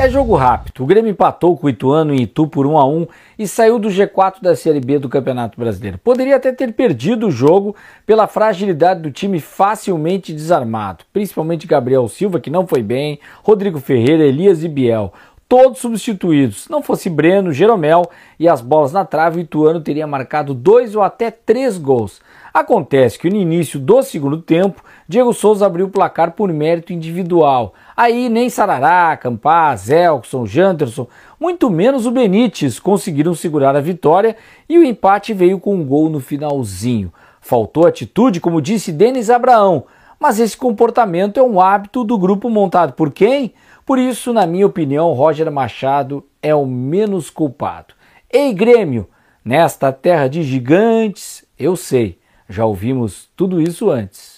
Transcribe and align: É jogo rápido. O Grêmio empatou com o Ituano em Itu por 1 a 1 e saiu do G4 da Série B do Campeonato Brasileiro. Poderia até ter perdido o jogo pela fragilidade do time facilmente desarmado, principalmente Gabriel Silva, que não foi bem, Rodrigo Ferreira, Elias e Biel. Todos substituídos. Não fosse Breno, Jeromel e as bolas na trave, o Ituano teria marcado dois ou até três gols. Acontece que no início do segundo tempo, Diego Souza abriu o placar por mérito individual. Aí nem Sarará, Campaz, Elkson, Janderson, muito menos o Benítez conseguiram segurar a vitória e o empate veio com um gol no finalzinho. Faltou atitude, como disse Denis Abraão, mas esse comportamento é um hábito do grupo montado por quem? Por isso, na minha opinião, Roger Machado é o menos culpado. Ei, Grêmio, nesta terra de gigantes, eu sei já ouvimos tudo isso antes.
É 0.00 0.08
jogo 0.08 0.36
rápido. 0.36 0.84
O 0.84 0.86
Grêmio 0.86 1.10
empatou 1.10 1.56
com 1.56 1.66
o 1.66 1.70
Ituano 1.70 2.14
em 2.14 2.22
Itu 2.22 2.46
por 2.46 2.68
1 2.68 2.78
a 2.78 2.86
1 2.86 3.06
e 3.36 3.48
saiu 3.48 3.80
do 3.80 3.88
G4 3.88 4.40
da 4.40 4.54
Série 4.54 4.78
B 4.78 4.96
do 4.96 5.08
Campeonato 5.08 5.58
Brasileiro. 5.58 5.98
Poderia 5.98 6.36
até 6.36 6.52
ter 6.52 6.72
perdido 6.72 7.26
o 7.26 7.32
jogo 7.32 7.74
pela 8.06 8.28
fragilidade 8.28 9.02
do 9.02 9.10
time 9.10 9.40
facilmente 9.40 10.32
desarmado, 10.32 11.04
principalmente 11.12 11.66
Gabriel 11.66 12.06
Silva, 12.06 12.38
que 12.38 12.48
não 12.48 12.64
foi 12.64 12.80
bem, 12.80 13.18
Rodrigo 13.42 13.80
Ferreira, 13.80 14.22
Elias 14.22 14.62
e 14.62 14.68
Biel. 14.68 15.12
Todos 15.48 15.78
substituídos. 15.78 16.68
Não 16.68 16.82
fosse 16.82 17.08
Breno, 17.08 17.54
Jeromel 17.54 18.10
e 18.38 18.46
as 18.46 18.60
bolas 18.60 18.92
na 18.92 19.06
trave, 19.06 19.38
o 19.38 19.40
Ituano 19.40 19.80
teria 19.80 20.06
marcado 20.06 20.52
dois 20.52 20.94
ou 20.94 21.00
até 21.00 21.30
três 21.30 21.78
gols. 21.78 22.20
Acontece 22.52 23.18
que 23.18 23.30
no 23.30 23.36
início 23.36 23.80
do 23.80 24.02
segundo 24.02 24.42
tempo, 24.42 24.84
Diego 25.08 25.32
Souza 25.32 25.64
abriu 25.64 25.86
o 25.86 25.90
placar 25.90 26.32
por 26.32 26.52
mérito 26.52 26.92
individual. 26.92 27.72
Aí 27.96 28.28
nem 28.28 28.50
Sarará, 28.50 29.16
Campaz, 29.16 29.88
Elkson, 29.88 30.44
Janderson, 30.44 31.08
muito 31.40 31.70
menos 31.70 32.04
o 32.04 32.10
Benítez 32.10 32.78
conseguiram 32.78 33.34
segurar 33.34 33.74
a 33.74 33.80
vitória 33.80 34.36
e 34.68 34.76
o 34.76 34.84
empate 34.84 35.32
veio 35.32 35.58
com 35.58 35.74
um 35.74 35.84
gol 35.84 36.10
no 36.10 36.20
finalzinho. 36.20 37.10
Faltou 37.40 37.86
atitude, 37.86 38.38
como 38.38 38.60
disse 38.60 38.92
Denis 38.92 39.30
Abraão, 39.30 39.84
mas 40.18 40.38
esse 40.38 40.56
comportamento 40.56 41.38
é 41.38 41.42
um 41.42 41.60
hábito 41.60 42.04
do 42.04 42.18
grupo 42.18 42.48
montado 42.48 42.92
por 42.92 43.10
quem? 43.12 43.54
Por 43.84 43.98
isso, 43.98 44.32
na 44.32 44.46
minha 44.46 44.66
opinião, 44.66 45.12
Roger 45.12 45.50
Machado 45.50 46.24
é 46.42 46.54
o 46.54 46.66
menos 46.66 47.30
culpado. 47.30 47.94
Ei, 48.30 48.52
Grêmio, 48.52 49.08
nesta 49.44 49.92
terra 49.92 50.28
de 50.28 50.42
gigantes, 50.42 51.44
eu 51.58 51.74
sei 51.76 52.18
já 52.48 52.64
ouvimos 52.64 53.28
tudo 53.36 53.60
isso 53.60 53.90
antes. 53.90 54.37